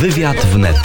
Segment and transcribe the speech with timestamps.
[0.00, 0.76] Wywiad wnet.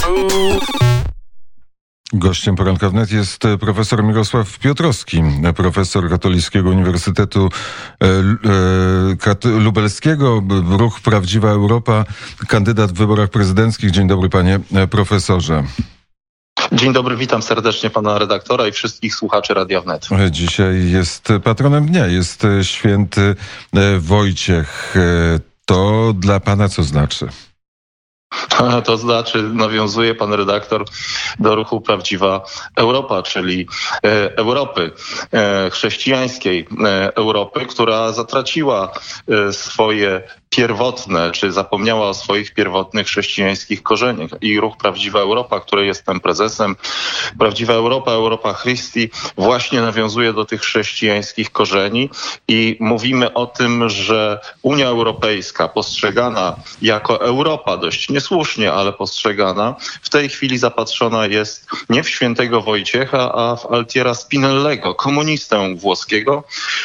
[2.13, 5.23] Gościem poranka wnet jest profesor Mirosław Piotrowski,
[5.55, 7.49] profesor Katolickiego Uniwersytetu
[8.03, 8.07] e,
[9.45, 12.05] e, Lubelskiego, Ruch Prawdziwa Europa,
[12.47, 13.91] kandydat w wyborach prezydenckich.
[13.91, 15.63] Dzień dobry panie e, profesorze.
[16.73, 20.07] Dzień dobry, witam serdecznie pana redaktora i wszystkich słuchaczy Radia Wnet.
[20.29, 23.35] Dzisiaj jest patronem dnia, jest święty
[23.75, 24.93] e, Wojciech.
[24.97, 27.27] E, To dla pana co znaczy?
[28.85, 30.85] To znaczy, nawiązuje pan redaktor
[31.39, 32.45] do ruchu Prawdziwa
[32.75, 33.67] Europa, czyli
[34.03, 34.91] e, Europy
[35.71, 36.67] chrześcijańskiej,
[37.15, 38.91] Europy, która zatraciła
[39.51, 40.21] swoje
[40.55, 44.29] pierwotne, czy zapomniała o swoich pierwotnych chrześcijańskich korzeniach.
[44.41, 46.75] I ruch Prawdziwa Europa, której jestem prezesem,
[47.39, 52.09] Prawdziwa Europa, Europa Christi, właśnie nawiązuje do tych chrześcijańskich korzeni
[52.47, 60.09] i mówimy o tym, że Unia Europejska postrzegana jako Europa dość niesłusznie, ale postrzegana, w
[60.09, 66.43] tej chwili zapatrzona jest nie w świętego Wojciecha, a w Altiera Spinellego, komunistę włoskiego,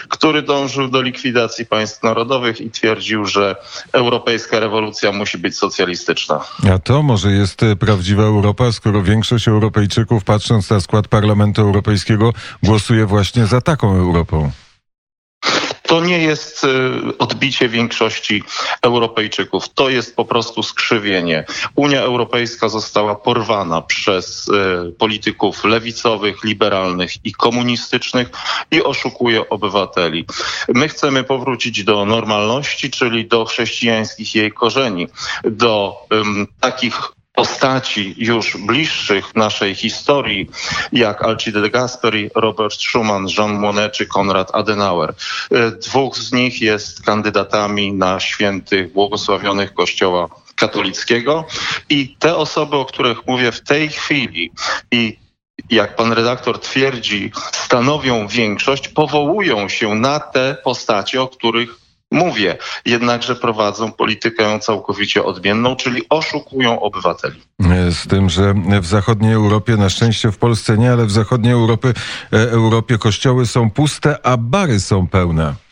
[0.08, 3.55] który dążył do likwidacji państw narodowych i twierdził, że
[3.92, 6.40] europejska rewolucja musi być socjalistyczna.
[6.74, 12.32] A to może jest e, prawdziwa Europa, skoro większość Europejczyków, patrząc na skład Parlamentu Europejskiego,
[12.62, 14.50] głosuje właśnie za taką Europą.
[15.86, 16.68] To nie jest y,
[17.18, 18.42] odbicie większości
[18.82, 19.68] Europejczyków.
[19.68, 21.44] To jest po prostu skrzywienie.
[21.74, 28.28] Unia Europejska została porwana przez y, polityków lewicowych, liberalnych i komunistycznych
[28.70, 30.26] i oszukuje obywateli.
[30.68, 35.08] My chcemy powrócić do normalności, czyli do chrześcijańskich jej korzeni,
[35.44, 40.50] do ym, takich postaci już bliższych naszej historii,
[40.92, 45.14] jak Alcide de Gasperi, Robert Schuman, Jean Monnet czy Konrad Adenauer.
[45.50, 51.44] E, Dwóch z nich jest kandydatami na świętych błogosławionych Kościoła katolickiego
[51.88, 54.52] i te osoby, o których mówię w tej chwili
[54.90, 55.16] i
[55.70, 63.36] jak pan redaktor twierdzi, stanowią większość, powołują się na te postacie, o których mówię, jednakże
[63.36, 67.42] prowadzą politykę całkowicie odmienną, czyli oszukują obywateli.
[67.90, 71.94] Z tym, że w zachodniej Europie, na szczęście w Polsce nie, ale w zachodniej Europy,
[72.32, 75.65] e, Europie kościoły są puste, a bary są pełne.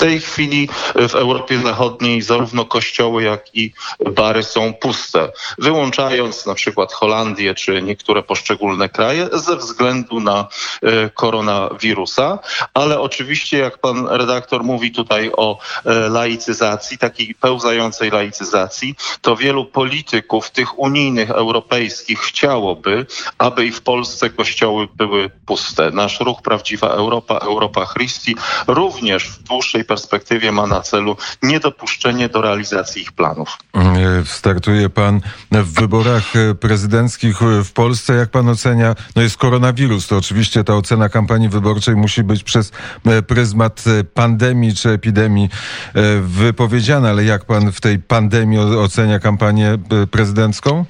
[0.00, 0.68] Tej chwili
[1.08, 3.72] w Europie Zachodniej zarówno kościoły, jak i
[4.10, 10.48] bary są puste, wyłączając na przykład Holandię czy niektóre poszczególne kraje ze względu na
[10.82, 12.38] e, koronawirusa.
[12.74, 19.64] Ale oczywiście, jak pan redaktor mówi tutaj o e, laicyzacji, takiej pełzającej laicyzacji, to wielu
[19.64, 23.06] polityków, tych unijnych, europejskich, chciałoby,
[23.38, 25.90] aby i w Polsce kościoły były puste.
[25.90, 28.36] Nasz ruch Prawdziwa Europa, Europa Christi,
[28.66, 33.58] również w dłuższej perspektywie ma na celu niedopuszczenie do realizacji ich planów.
[33.74, 35.20] E, Startuje pan
[35.52, 38.14] w wyborach e, prezydenckich e, w Polsce.
[38.14, 38.94] Jak pan ocenia?
[39.16, 40.06] No jest koronawirus.
[40.06, 42.72] To oczywiście ta ocena kampanii wyborczej musi być przez
[43.06, 43.84] e, pryzmat
[44.14, 45.48] pandemii czy epidemii
[46.22, 49.78] wypowiedziana, ale jak pan w tej pandemii ocenia kampanię
[50.10, 50.84] prezydencką?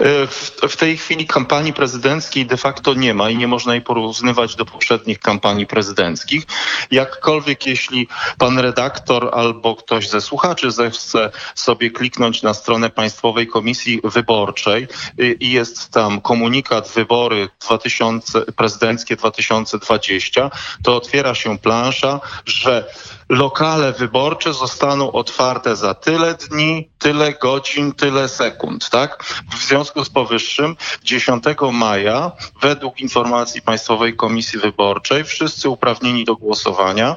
[0.00, 3.82] E, W, w tej chwili kampanii prezydenckiej de facto nie ma i nie można jej
[3.82, 6.44] porównywać do poprzednich kampanii prezydenckich.
[6.90, 14.00] Jakkolwiek jeśli pan redaktor albo ktoś ze słuchaczy zechce sobie kliknąć na stronę Państwowej Komisji
[14.04, 14.86] Wyborczej
[15.20, 20.50] y, i jest tam komunikat wybory 2000, prezydenckie 2020,
[20.84, 22.86] to otwiera się plansza, że
[23.28, 29.24] lokale wyborcze zostaną otwarte za tyle dni, tyle godzin, tyle sekund, tak?
[29.50, 32.32] W związku z powyższym 10 maja
[32.62, 37.16] według informacji Państwowej Komisji Wyborczej wszyscy uprawnieni do głosowania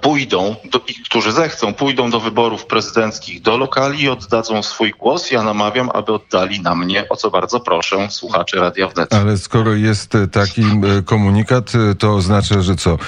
[0.00, 5.30] pójdą, do, i którzy zechcą, pójdą do wyborów prezydenckich do lokali i oddadzą swój głos.
[5.30, 9.14] Ja namawiam, aby oddali na mnie, o co bardzo proszę słuchaczy Radia Wnet.
[9.14, 12.98] Ale skoro jest e, taki e, komunikat, e, to oznacza, że co?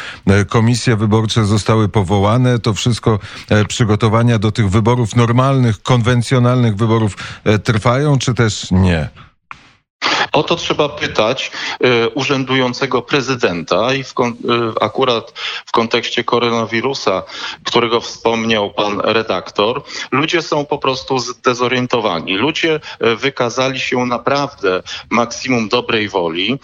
[0.48, 3.18] Komisje wyborcze zostały powołane, to wszystko
[3.68, 7.16] przygotowania do tych wyborów normalnych, konwencjonalnych wyborów
[7.64, 9.08] trwają, czy też nie?
[10.36, 11.50] O to trzeba pytać
[11.80, 14.32] e, urzędującego prezydenta i w e,
[14.80, 15.32] akurat
[15.66, 17.22] w kontekście koronawirusa,
[17.64, 22.36] którego wspomniał pan redaktor, ludzie są po prostu zdezorientowani.
[22.36, 26.58] Ludzie e, wykazali się naprawdę maksimum dobrej woli.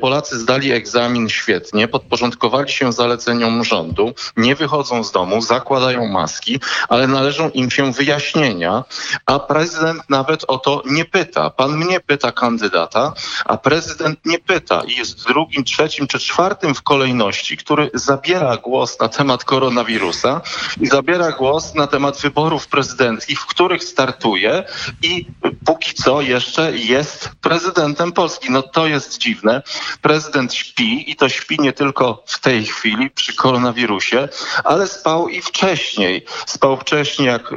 [0.00, 7.06] Polacy zdali egzamin świetnie, podporządkowali się zaleceniom rządu, nie wychodzą z domu, zakładają maski, ale
[7.06, 8.84] należą im się wyjaśnienia,
[9.26, 11.50] a prezydent nawet o to nie pyta.
[11.50, 13.11] Pan mnie pyta kandydata,
[13.44, 19.00] A prezydent nie pyta i jest drugim, trzecim czy czwartym w kolejności, który zabiera głos
[19.00, 20.40] na temat koronawirusa
[20.80, 24.64] i zabiera głos na temat wyborów prezydenckich, w których startuje
[25.02, 25.26] i
[25.64, 28.50] póki co jeszcze jest prezydentem Polski.
[28.50, 29.62] No to jest dziwne.
[30.02, 34.28] Prezydent śpi i to śpi nie tylko w tej chwili przy koronawirusie,
[34.64, 36.24] ale spał i wcześniej.
[36.46, 37.56] Spał wcześniej, jak y,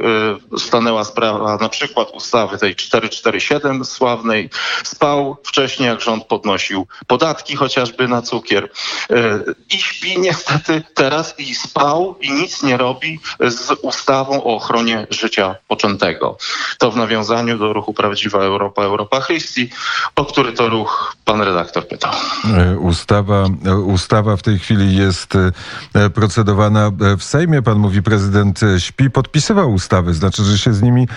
[0.58, 4.50] stanęła sprawa na przykład ustawy tej 447 sławnej.
[4.84, 8.64] Spał wcześniej, jak rząd podnosił podatki chociażby na cukier.
[8.64, 15.06] Y, I śpi niestety teraz i spał i nic nie robi z ustawą o ochronie
[15.10, 16.38] życia poczętego.
[16.78, 19.70] To w nawiązaniu do ruchu Prawdziwa Europa, Europa Christi,
[20.16, 22.12] o który to ruch pan redaktor pytał.
[22.54, 25.34] E, ustawa, e, ustawa w tej chwili jest
[25.94, 27.62] e, procedowana w Sejmie.
[27.62, 31.08] Pan mówi, prezydent śpi, podpisywał ustawy, znaczy, że się z nimi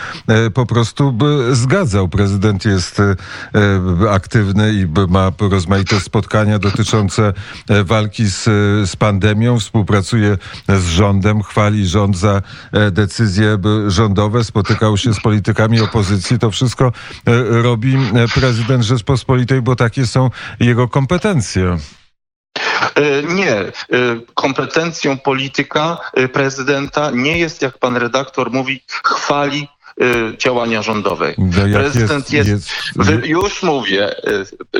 [0.53, 1.17] po prostu
[1.51, 2.07] zgadzał.
[2.07, 3.01] Prezydent jest
[4.09, 7.33] aktywny i ma rozmaite spotkania dotyczące
[7.83, 8.43] walki z,
[8.89, 10.37] z pandemią, współpracuje
[10.69, 12.41] z rządem, chwali rząd za
[12.91, 13.57] decyzje
[13.87, 15.48] rządowe, spotykał się z politykami
[15.83, 16.39] opozycji.
[16.39, 16.91] To wszystko
[17.49, 17.97] robi
[18.35, 20.29] prezydent Rzeczpospolitej, bo takie są
[20.59, 21.77] jego kompetencje.
[22.95, 23.51] E, nie.
[23.53, 23.71] E,
[24.33, 29.67] kompetencją polityka e, prezydenta nie jest, jak pan redaktor mówi, chwali
[30.37, 31.35] działania rządowej.
[31.37, 34.15] No prezydent jest, jest, jest, już mówię,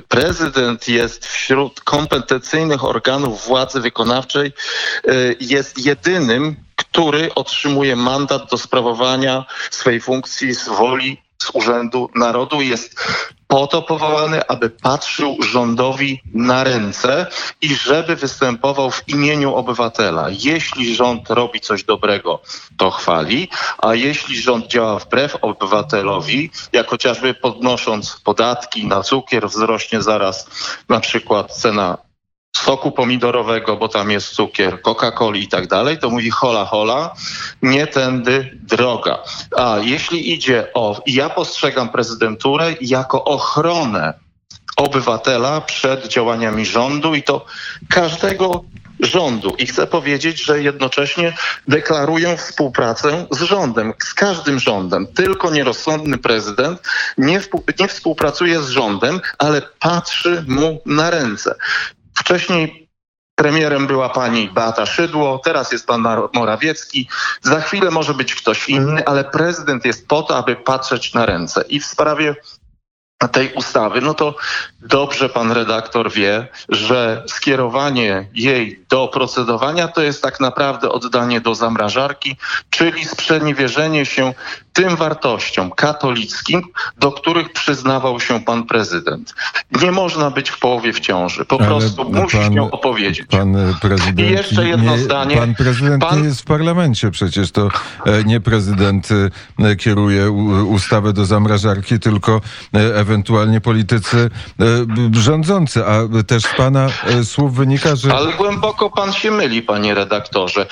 [0.07, 4.54] prezydent jest wśród kompetencyjnych organów władzy wykonawczej,
[5.39, 12.95] jest jedynym, który otrzymuje mandat do sprawowania swej funkcji z woli z Urzędu Narodu jest
[13.47, 17.27] po to powołany, aby patrzył rządowi na ręce
[17.62, 20.27] i żeby występował w imieniu obywatela.
[20.30, 22.39] Jeśli rząd robi coś dobrego,
[22.77, 30.01] to chwali, a jeśli rząd działa wbrew obywatelowi, jak chociażby podnosząc podatki na cukier, wzrośnie
[30.01, 30.47] zaraz
[30.89, 31.97] na przykład cena
[32.57, 37.13] soku pomidorowego, bo tam jest cukier, Coca-Coli i tak dalej, to mówi hola hola,
[37.62, 39.19] nie tędy droga.
[39.57, 44.13] A jeśli idzie o, ja postrzegam prezydenturę jako ochronę
[44.78, 47.46] obywatela przed działaniami rządu i to
[47.90, 48.63] każdego
[49.00, 49.56] rządu.
[49.57, 51.34] I chcę powiedzieć, że jednocześnie
[51.68, 55.07] deklaruję współpracę z rządem, z każdym rządem.
[55.07, 56.81] Tylko nierozsądny prezydent
[57.18, 57.42] nie,
[57.80, 61.56] nie współpracuje z rządem, ale patrzy mu na ręce.
[62.19, 62.89] Wcześniej
[63.36, 67.10] premierem była pani Beata Szydło, teraz jest pan Morawiecki.
[67.42, 71.63] Za chwilę może być ktoś inny, ale prezydent jest po to, aby patrzeć na ręce.
[71.69, 72.36] I w sprawie
[73.27, 74.36] tej ustawy, no to
[74.81, 81.56] dobrze pan redaktor wie, że skierowanie jej do procedowania to jest tak naprawdę oddanie do
[81.56, 82.38] zamrażarki,
[82.69, 84.33] czyli sprzeniewierzenie się
[84.80, 86.62] tym wartościom katolickim,
[86.98, 89.34] do których przyznawał się pan prezydent.
[89.81, 91.46] Nie można być w połowie w ciąży.
[91.46, 93.28] Po Ale prostu musi się opowiedzieć.
[93.28, 95.38] Pan prezydent, I jeszcze jedno nie, zdanie.
[95.38, 96.22] Pan prezydent pan...
[96.22, 97.52] nie jest w parlamencie przecież.
[97.52, 97.70] To
[98.06, 99.10] e, nie prezydent
[99.60, 100.31] e, kieruje
[100.68, 102.42] ustawę do zamrażarki, tylko
[102.74, 104.30] e, ewentualnie politycy
[105.12, 105.86] rządzący.
[105.86, 106.88] A też z pana
[107.24, 108.14] słów wynika, że...
[108.14, 110.68] Ale głęboko pan się myli, panie redaktorze.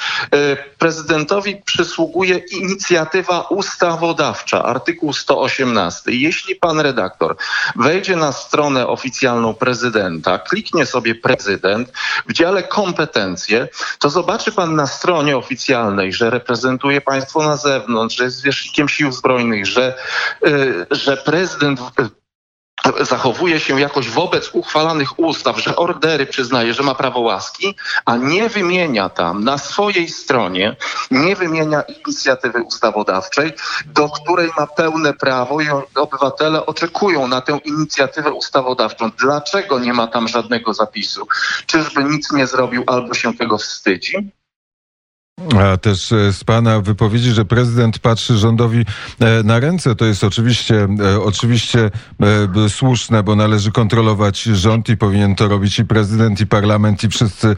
[0.77, 6.11] Prezydentowi przysługuje inicjatywa ustaw ustawodawcza, artykuł 118.
[6.11, 7.35] Jeśli pan redaktor
[7.75, 11.91] wejdzie na stronę oficjalną prezydenta, kliknie sobie prezydent
[12.27, 13.67] w dziale kompetencje,
[13.99, 19.12] to zobaczy pan na stronie oficjalnej, że reprezentuje państwo na zewnątrz, że jest zwierzchnikiem sił
[19.12, 19.93] zbrojnych, że,
[20.41, 21.79] yy, że prezydent
[23.01, 27.75] zachowuje się jakoś wobec uchwalanych ustaw, że ordery przyznaje, że ma prawo łaski,
[28.06, 30.75] a nie wymienia tam na swojej stronie,
[31.12, 33.53] nie wymienia inicjatywy ustawodawczej,
[33.86, 39.12] do której ma pełne prawo i obywatele oczekują na tę inicjatywę ustawodawczą.
[39.17, 41.27] Dlaczego nie ma tam żadnego zapisu?
[41.65, 44.32] Czyżby nic nie zrobił albo się tego wstydzi?
[45.56, 48.86] A też e, z pana wypowiedzi, że prezydent patrzy rządowi
[49.20, 51.91] e, na ręce, to jest oczywiście, e, oczywiście
[52.70, 57.56] słuszne, bo należy kontrolować rząd i powinien to robić i prezydent, i parlament, i wszyscy,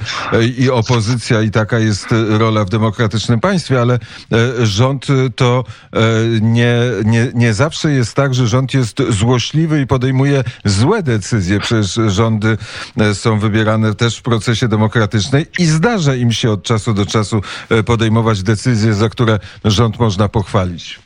[0.57, 3.99] i opozycja, i taka jest rola w demokratycznym państwie, ale
[4.63, 5.63] rząd to
[6.41, 11.59] nie, nie, nie zawsze jest tak, że rząd jest złośliwy i podejmuje złe decyzje.
[11.59, 12.57] Przecież rządy
[13.13, 17.41] są wybierane też w procesie demokratycznym i zdarza im się od czasu do czasu
[17.85, 20.99] podejmować decyzje, za które rząd można pochwalić.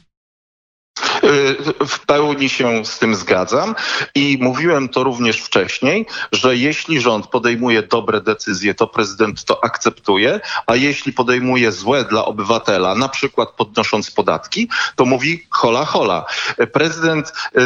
[1.23, 3.75] E, w pełni się z tym zgadzam
[4.15, 10.39] i mówiłem to również wcześniej, że jeśli rząd podejmuje dobre decyzje, to prezydent to akceptuje,
[10.67, 16.25] a jeśli podejmuje złe dla obywatela, na przykład podnosząc podatki, to mówi hola hola.
[16.73, 17.61] Prezydent e,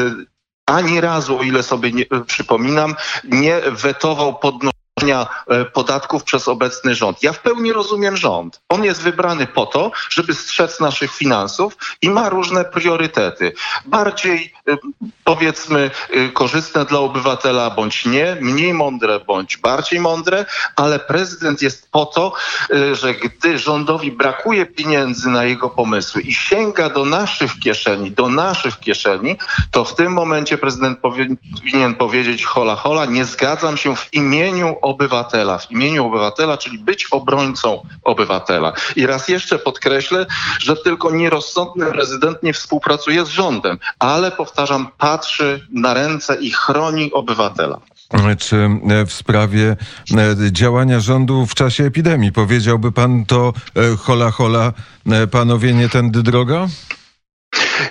[0.66, 4.77] ani razu, o ile sobie nie, przypominam, nie wetował podnoszenia e,
[5.74, 7.24] podatków przez obecny rząd.
[7.24, 8.62] Ja w pełni rozumiem rząd.
[8.70, 13.54] On jest wybrany po to, żeby strzec naszych finansów i ma różne priorytety.
[13.86, 14.78] Bardziej e,
[15.24, 21.92] powiedzmy e, korzystne dla obywatela bądź nie, mniej mądre bądź bardziej mądre, ale prezydent jest
[21.92, 22.34] po to,
[22.94, 28.80] że gdy rządowi brakuje pieniędzy na jego pomysły i sięga do naszych kieszeni, do naszych
[28.80, 29.38] kieszeni,
[29.72, 34.97] to w tym momencie prezydent powinien powiedzieć hola hola, nie zgadzam się w imieniu obywatela,
[35.68, 38.74] w imieniu obywatela, czyli być obrońcą obywatela.
[38.96, 40.26] I raz jeszcze podkreślę,
[40.60, 47.14] że tylko nierozsądny prezydent nie współpracuje z rządem, ale powtarzam, patrzy na ręce i chroni
[47.14, 47.80] obywatela.
[48.40, 48.70] Czy
[49.08, 49.76] w sprawie
[50.18, 54.74] e, działania rządu w czasie epidemii powiedziałby pan to e, hola hola,
[55.12, 56.68] e, panowie, nie tędy droga?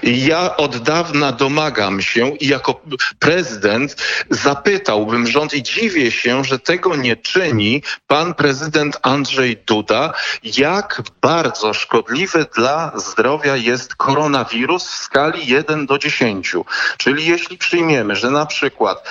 [0.03, 2.81] Ja od dawna domagam się i jako
[3.19, 3.97] prezydent
[4.31, 10.13] zapytałbym rząd i dziwię się, że tego nie czyni pan prezydent Andrzej Duda,
[10.43, 16.55] jak bardzo szkodliwy dla zdrowia jest koronawirus w skali 1 do 10.
[16.97, 19.09] Czyli jeśli przyjmiemy, że na przykład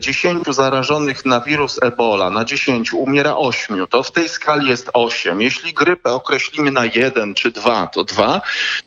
[0.00, 4.90] 10 e, zarażonych na wirus Ebola na 10 umiera 8, to w tej skali jest
[4.92, 5.42] 8.
[5.42, 8.40] Jeśli grypę określimy na 1 czy 2, to 2,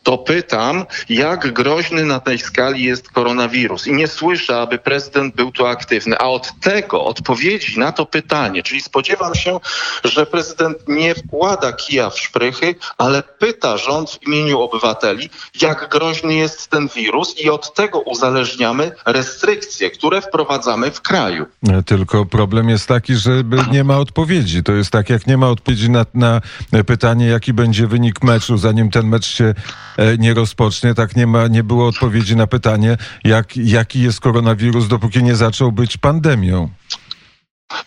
[0.03, 3.87] to pytam, jak groźny na tej skali jest koronawirus.
[3.87, 6.17] I nie słyszę, aby prezydent był tu aktywny.
[6.17, 9.59] A od tego, odpowiedzi na to pytanie, czyli spodziewam się,
[10.03, 15.29] że prezydent nie wkłada kija w szprychy, ale pyta rząd w imieniu obywateli,
[15.61, 21.45] jak groźny jest ten wirus i od tego uzależniamy restrykcje, które wprowadzamy w kraju.
[21.85, 23.31] Tylko problem jest taki, że
[23.71, 24.63] nie ma odpowiedzi.
[24.63, 26.41] To jest tak, jak nie ma odpowiedzi na, na
[26.85, 29.53] pytanie, jaki będzie wynik meczu, zanim ten mecz się
[29.97, 34.87] e, nie rozpocznie, tak nie ma, nie było odpowiedzi na pytanie, jak, jaki jest koronawirus,
[34.87, 36.69] dopóki nie zaczął być pandemią.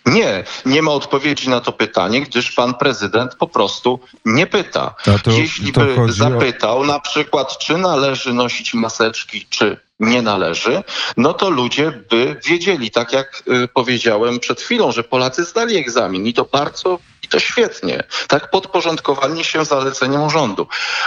[0.07, 4.95] Nie, nie ma odpowiedzi na to pytanie, gdyż pan prezydent po prostu nie pyta.
[5.23, 6.85] To, Jeśli by zapytał o...
[6.85, 10.83] na przykład, czy należy nosić maseczki, czy nie należy,
[11.17, 16.27] no to ludzie by wiedzieli, tak jak y, powiedziałem przed chwilą, że Polacy zdali egzamin
[16.27, 18.05] i to bardzo i to świetnie.
[18.29, 20.67] Tak podporządkowani się zaleceniom rządu.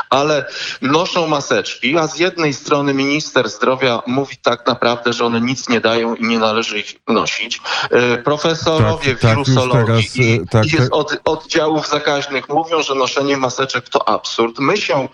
[0.09, 0.45] Ale
[0.81, 5.81] noszą maseczki, a z jednej strony minister zdrowia mówi tak naprawdę, że one nic nie
[5.81, 7.61] dają i nie należy ich nosić.
[7.93, 12.95] Y, profesorowie tak, tak wirusologii tak, i, tak, i z od, oddziałów zakaźnych mówią, że
[12.95, 14.59] noszenie maseczek to absurd.
[14.59, 15.07] My się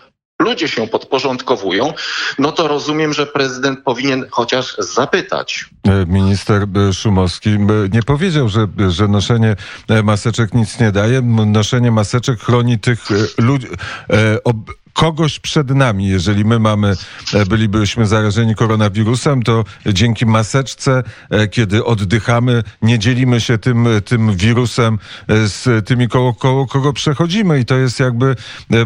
[0.48, 1.92] ludzie się podporządkowują,
[2.38, 5.66] no to rozumiem, że prezydent powinien chociaż zapytać.
[5.84, 7.58] E, minister e, Szumowski e,
[7.92, 9.56] nie powiedział, że, że noszenie
[10.04, 11.22] maseczek nic nie daje.
[11.46, 12.98] Noszenie maseczek chroni tych
[13.38, 13.66] ludzi,
[14.98, 16.08] kogoś przed nami.
[16.08, 16.96] Jeżeli my mamy,
[17.34, 24.36] e, bylibyśmy zarażeni koronawirusem, to dzięki maseczce, e, kiedy oddychamy, nie dzielimy się tym, tym
[24.36, 27.60] wirusem e, z tymi, koło, koło kogo przechodzimy.
[27.60, 28.36] I to jest jakby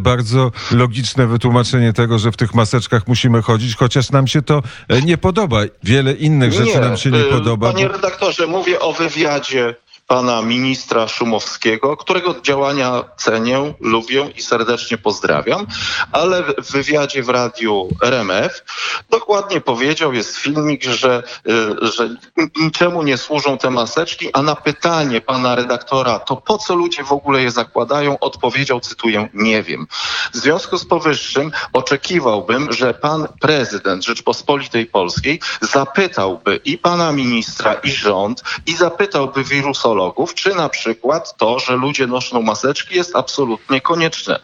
[0.00, 4.62] bardzo logiczne wytłumaczenie tego, że w tych maseczkach musimy chodzić, chociaż nam się to
[5.04, 5.60] nie podoba.
[5.82, 7.72] Wiele innych rzeczy nie, nam się nie podoba.
[7.72, 9.74] Panie redaktorze, mówię o wywiadzie
[10.12, 15.66] pana ministra Szumowskiego, którego działania cenię, lubię i serdecznie pozdrawiam,
[16.12, 18.64] ale w wywiadzie w radiu RMF
[19.10, 22.16] dokładnie powiedział, jest filmik, że, y, że
[22.56, 27.12] niczemu nie służą te maseczki, a na pytanie pana redaktora, to po co ludzie w
[27.12, 29.86] ogóle je zakładają, odpowiedział, cytuję, nie wiem.
[30.32, 37.90] W związku z powyższym oczekiwałbym, że pan prezydent Rzeczpospolitej Polskiej zapytałby i pana ministra, i
[37.90, 39.44] rząd, i zapytałby
[40.02, 44.38] wirusologów, czy na przykład to, że ludzie noszą maseczki jest absolutnie konieczne.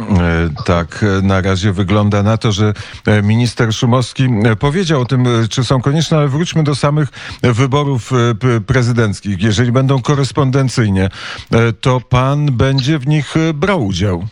[0.00, 2.72] E, tak, e, na razie wygląda na to, że
[3.06, 7.08] e, minister Szumowski powiedział o tym, czy są konieczne, ale wróćmy do samych
[7.42, 8.10] wyborów
[8.66, 9.42] prezydenckich.
[9.42, 11.08] Jeżeli będą korespondencyjnie,
[11.80, 14.26] to pan będzie w nich brał udział.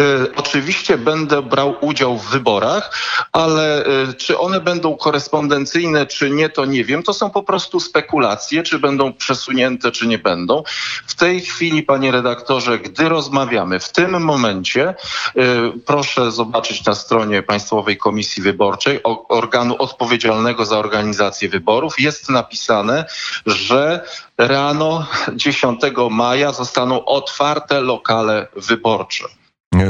[0.00, 2.98] Y, oczywiście będę brał udział w wyborach,
[3.32, 7.02] ale y, czy one będą korespondencyjne, czy nie, to nie wiem.
[7.02, 10.62] To są po prostu spekulacje, czy będą przesunięte, czy nie będą.
[11.06, 14.94] W tej chwili, panie redaktorze, gdy rozmawiamy, w tym momencie,
[15.36, 23.04] y, proszę zobaczyć na stronie Państwowej Komisji Wyborczej, organu odpowiedzialnego za organizację wyborów, jest napisane,
[23.46, 24.04] że
[24.38, 29.24] rano 10 maja zostaną otwarte lokale wyborcze.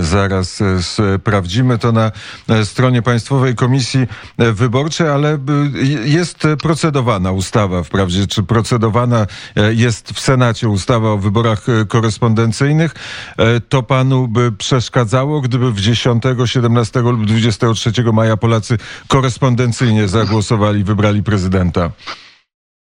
[0.01, 2.13] Zaraz e, sprawdzimy to na
[2.49, 4.07] e, stronie Państwowej Komisji
[4.39, 5.39] e, Wyborczej, ale
[6.05, 9.27] jest procedowana ustawa, wprawdzie, czy procedowana
[9.71, 12.95] jest w Senacie ustawa o wyborach korespondencyjnych.
[13.69, 21.23] To panu by przeszkadzało, gdyby w 10, 17 lub 23 maja Polacy korespondencyjnie zagłosowali, wybrali
[21.23, 21.91] prezydenta?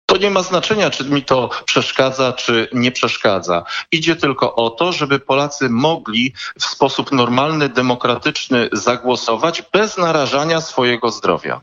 [0.10, 3.64] To nie ma znaczenia, czy mi to przeszkadza, czy nie przeszkadza.
[3.92, 11.12] Idzie tylko o to, żeby Polacy mogli w sposób normalny, demokratyczny zagłosować bez narażania swojego
[11.12, 11.62] zdrowia.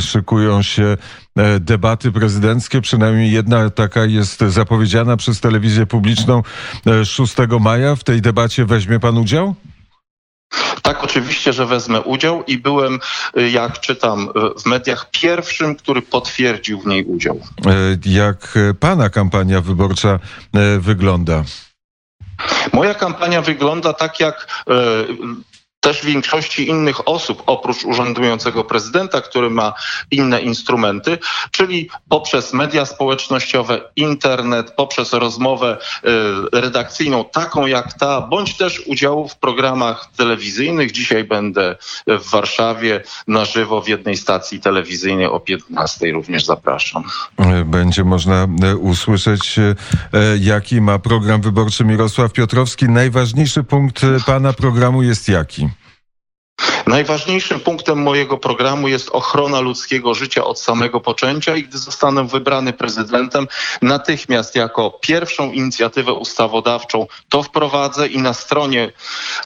[0.00, 0.96] Szykują się
[1.36, 6.42] e, debaty prezydenckie, przynajmniej jedna taka jest zapowiedziana przez telewizję publiczną
[7.04, 7.96] 6 e, maja.
[7.96, 9.54] W tej debacie weźmie pan udział?
[10.82, 13.00] Tak, oczywiście, że wezmę udział i byłem,
[13.38, 17.40] y, jak czytam y, w mediach, pierwszym, który potwierdził w niej udział.
[17.66, 17.70] E,
[18.04, 20.18] jak pana kampania wyborcza
[20.54, 21.44] e, wygląda?
[22.72, 24.72] Moja kampania wygląda tak, jak e,
[25.82, 29.72] też większości innych osób, oprócz urzędującego prezydenta, który ma
[30.10, 31.18] inne instrumenty,
[31.50, 39.28] czyli poprzez media społecznościowe, internet, poprzez rozmowę y, redakcyjną, taką jak ta, bądź też udziału
[39.28, 40.92] w programach telewizyjnych.
[40.92, 47.02] Dzisiaj będę w Warszawie na żywo w jednej stacji telewizyjnej o 15 również zapraszam.
[47.66, 49.74] Będzie można e, usłyszeć, e,
[50.40, 52.88] jaki ma program wyborczy Mirosław Piotrowski.
[52.88, 55.71] Najważniejszy punkt e, pana programu jest jaki?
[56.86, 62.72] Najważniejszym punktem mojego programu jest ochrona ludzkiego życia od samego poczęcia i gdy zostanę wybrany
[62.72, 63.48] prezydentem,
[63.82, 68.92] natychmiast jako pierwszą inicjatywę ustawodawczą to wprowadzę i na stronie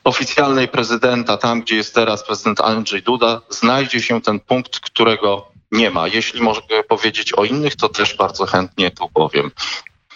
[0.04, 5.90] oficjalnej prezydenta, tam gdzie jest teraz prezydent Andrzej Duda, znajdzie się ten punkt, którego nie
[5.90, 6.08] ma.
[6.08, 9.50] Jeśli mogę powiedzieć o innych, to też bardzo chętnie tu powiem.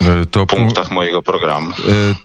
[0.00, 1.70] E, to punktach mojego programu.
[1.70, 1.74] E,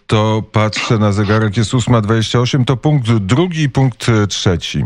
[0.07, 4.85] to patrzę na zegarek, jest 8.28, to punkt drugi i punkt trzeci.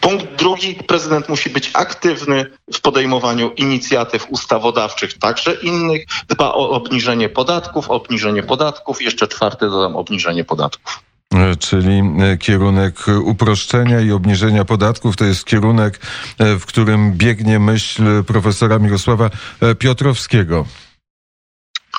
[0.00, 6.06] Punkt drugi, prezydent musi być aktywny w podejmowaniu inicjatyw ustawodawczych, także innych.
[6.28, 9.02] Dba o obniżenie podatków, obniżenie podatków.
[9.02, 11.02] Jeszcze czwarty dodam obniżenie podatków.
[11.34, 12.02] E, czyli
[12.40, 12.94] kierunek
[13.24, 16.00] uproszczenia i obniżenia podatków to jest kierunek,
[16.38, 19.30] w którym biegnie myśl profesora Mirosława
[19.78, 20.66] Piotrowskiego.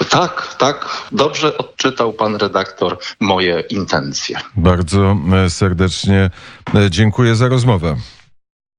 [0.09, 1.07] Tak, tak.
[1.11, 4.37] Dobrze odczytał pan redaktor moje intencje.
[4.55, 6.29] Bardzo e, serdecznie
[6.75, 7.95] e, dziękuję za rozmowę.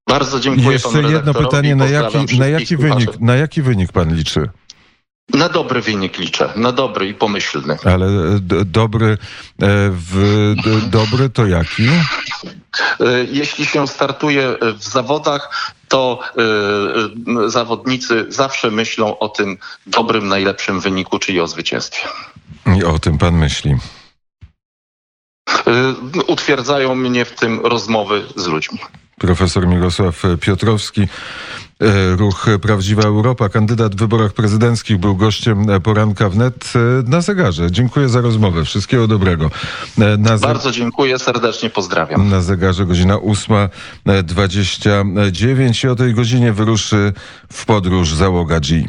[0.09, 4.49] Bardzo dziękuję Jeszcze jedno pytanie, na jaki, na, jaki wynik, na jaki wynik pan liczy?
[5.35, 7.77] Na dobry wynik liczę, na dobry i pomyślny.
[7.85, 9.19] Ale e, dobry,
[9.91, 10.55] w,
[10.91, 11.89] dobry to jaki?
[13.33, 16.21] Jeśli się startuje w zawodach, to
[17.47, 22.09] zawodnicy zawsze myślą o tym dobrym, najlepszym wyniku, czyli o zwycięstwie.
[22.79, 23.77] I o tym pan myśli.
[26.27, 28.79] Utwierdzają mnie w tym rozmowy z ludźmi.
[29.21, 31.07] Profesor Mirosław Piotrowski, e,
[32.17, 36.79] Ruch Prawdziwa Europa, kandydat w wyborach prezydenckich, był gościem poranka wnet e,
[37.11, 37.71] na zegarze.
[37.71, 38.65] Dziękuję za rozmowę.
[38.65, 39.51] Wszystkiego dobrego.
[39.99, 42.31] E, na Bardzo dziękuję, serdecznie pozdrawiam.
[42.31, 47.13] Na zegarze godzina 8.29 i o tej godzinie wyruszy
[47.53, 48.89] w podróż załoga G.